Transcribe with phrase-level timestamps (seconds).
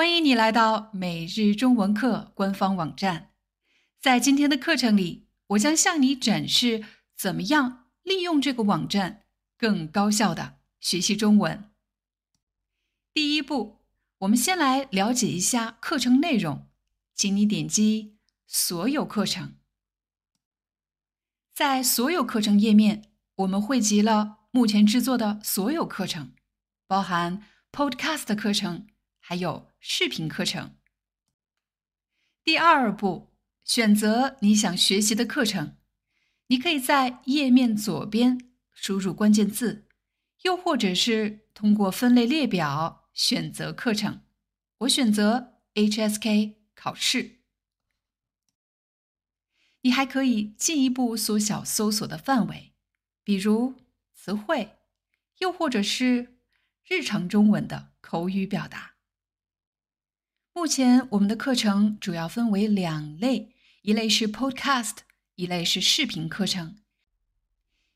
[0.00, 3.32] 欢迎你来到每日中文课官方网站。
[4.00, 6.82] 在今天的课程里，我将向你展示
[7.14, 9.24] 怎么样利用这个网站
[9.58, 11.70] 更高效的学习中文。
[13.12, 13.80] 第一步，
[14.20, 16.66] 我们先来了解一下课程内容，
[17.14, 18.16] 请你点击
[18.48, 19.56] “所有课程”。
[21.52, 23.02] 在所有课程页面，
[23.34, 26.32] 我们汇集了目前制作的所有课程，
[26.86, 28.86] 包含 Podcast 课程。
[29.30, 30.74] 还有视频课程。
[32.42, 33.28] 第二步，
[33.62, 35.76] 选择你想学习的课程。
[36.48, 39.86] 你可以在页面左边输入关键字，
[40.42, 44.22] 又或者是通过分类列表选择课程。
[44.78, 47.42] 我选择 HSK 考试。
[49.82, 52.72] 你还可以进一步缩小搜索的范围，
[53.22, 53.76] 比如
[54.12, 54.78] 词汇，
[55.38, 56.40] 又或者是
[56.84, 58.96] 日常中文的口语表达。
[60.52, 64.96] 目前我们的课程主要分为两类，一类是 Podcast，
[65.36, 66.76] 一类是视频课程。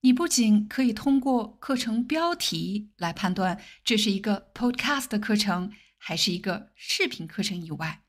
[0.00, 8.02] 你不仅可以通过课程标题来判断这是一个 Podcast 的课程还是一个视频课程以外，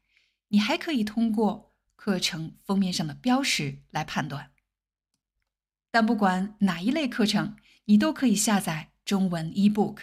[0.47, 4.51] 你还可以通过课程封面上的标识来判断。
[5.91, 7.55] 但不管哪一类课程，
[7.85, 9.99] 你都可以下载中文 eBook。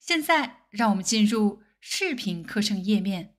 [0.00, 1.62] 现在让我们进入。
[1.80, 3.36] 视频课程页面。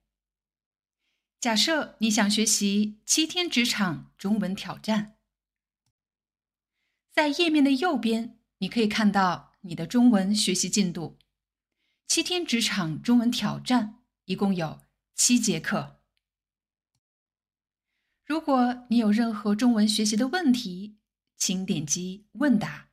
[1.39, 5.17] 假设你想学习七天职场中文挑战，
[7.11, 11.17] 在页面的右边，你可以看到你的中文学习进度。
[12.07, 14.81] 七天职场中文挑战一共有
[15.15, 16.01] 七节课。
[18.25, 20.97] 如果你有任何中文学习的问题，
[21.37, 22.89] 请点击问答，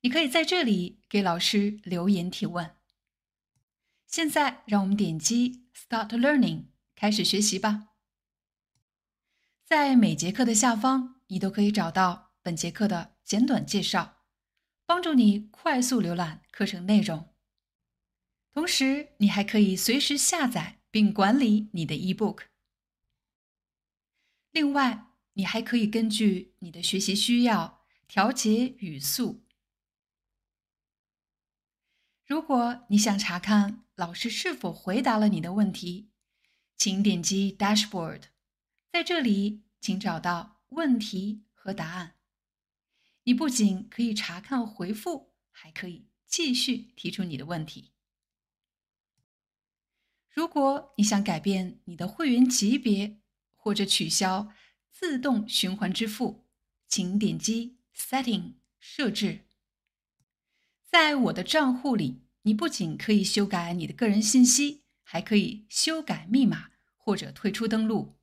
[0.00, 2.76] 你可以在这里给老师留言提问。
[4.12, 7.94] 现在，让我们点击 Start Learning，开始学习吧。
[9.64, 14.18] 在每节课的下方，你都可以找到本节课的简短介绍，
[14.84, 17.30] 帮助你快速浏览课程内容。
[18.52, 22.40] 同时，你还可以随时下载并管理你的 eBook。
[24.50, 29.42] 另外，你还可以根据你的学习需要调节语速。
[32.24, 36.10] 如果你想查看，老师是否回答了你的问题？
[36.76, 38.22] 请点击 Dashboard，
[38.90, 42.16] 在这里，请找到问题和答案。
[43.24, 47.92] 你不仅可以查看回复，还可以继续提出你的问题。
[50.30, 53.20] 如果你想改变你的会员级别
[53.54, 54.50] 或者取消
[54.90, 56.46] 自动循环支付，
[56.88, 59.46] 请点击 Setting 设置。
[60.92, 62.20] 在我的账户里。
[62.44, 68.18] 你不仅可以修改你的个人信息，还可以修改密码或者退出登录。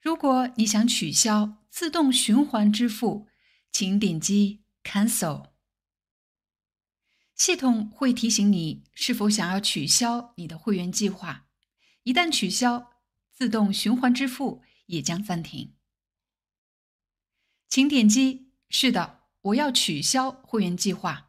[0.00, 3.28] 如果你想取消自动循环支付，
[3.70, 5.50] 请点击 Cancel。
[7.36, 11.46] 系统会提醒你是否想要取消你的会员计划。
[12.02, 12.90] 一旦取消，
[13.32, 15.76] 自动循环支付也将暂停。
[17.68, 21.27] 请点击是的，我要取消会员计划。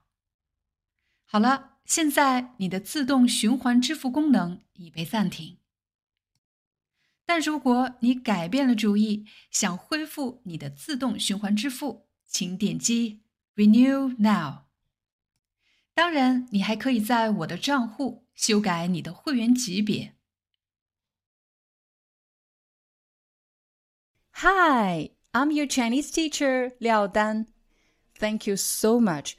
[1.31, 5.59] 好了，现在你的自动循环支付功能已被暂停。
[7.23, 13.21] 但如果你改变了主意，想恢复你的自动循环支付，请点击
[13.55, 14.63] Renew Now。
[15.93, 20.15] 当然，你还可以在我的账户修改你的会员级别。
[24.31, 27.45] Hi, I'm your Chinese teacher Liao Dan.
[28.17, 29.38] Thank you so much.